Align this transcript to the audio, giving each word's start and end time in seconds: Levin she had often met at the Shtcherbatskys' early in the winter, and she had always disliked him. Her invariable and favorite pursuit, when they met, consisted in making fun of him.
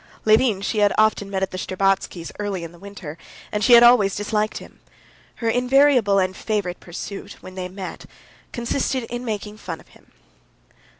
Levin 0.25 0.61
she 0.61 0.79
had 0.79 0.91
often 0.97 1.29
met 1.29 1.43
at 1.43 1.51
the 1.51 1.59
Shtcherbatskys' 1.59 2.31
early 2.39 2.63
in 2.63 2.71
the 2.71 2.79
winter, 2.79 3.19
and 3.51 3.63
she 3.63 3.73
had 3.73 3.83
always 3.83 4.15
disliked 4.15 4.57
him. 4.57 4.79
Her 5.35 5.47
invariable 5.47 6.17
and 6.17 6.35
favorite 6.35 6.79
pursuit, 6.79 7.33
when 7.41 7.53
they 7.53 7.69
met, 7.69 8.07
consisted 8.51 9.03
in 9.11 9.23
making 9.23 9.57
fun 9.57 9.79
of 9.79 9.89
him. 9.89 10.11